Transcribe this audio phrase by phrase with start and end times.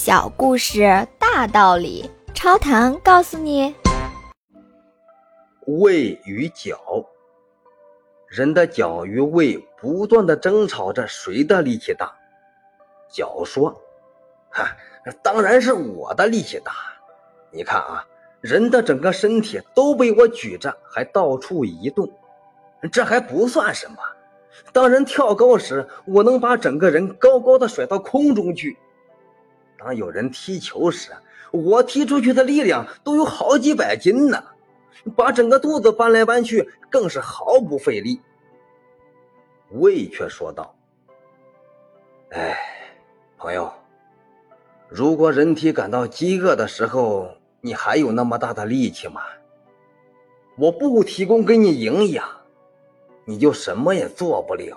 [0.00, 3.74] 小故事大道理，超糖告诉你：
[5.66, 6.78] 胃与脚，
[8.28, 12.12] 人的脚与胃不断的争吵着谁的力气大。
[13.10, 13.74] 脚说
[14.50, 14.68] ：“哈，
[15.20, 16.72] 当然是我的力气大。
[17.50, 18.06] 你看啊，
[18.40, 22.08] 人的整个身体都被我举着，还到处移动，
[22.92, 23.96] 这还不算什么。
[24.72, 28.78] 当人跳高时，我能把整个人高高的甩到空中去。”
[29.78, 31.12] 当有人踢球时，
[31.52, 34.42] 我踢出去的力量都有好几百斤呢，
[35.16, 38.20] 把整个肚子搬来搬去更是毫不费力。
[39.70, 40.74] 胃却说道
[42.30, 42.58] ：“哎，
[43.38, 43.72] 朋友，
[44.88, 49.22] 如果人体感到饥饿的时候，你还有那么大的力气吗？
[50.56, 52.28] 我不提供给你营养，
[53.24, 54.76] 你就什么也做不了。”